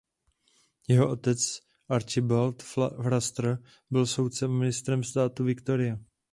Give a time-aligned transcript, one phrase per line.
[0.87, 5.97] Jeho otec Archibald Fraser byl soudcem a ministrem státu Victoria.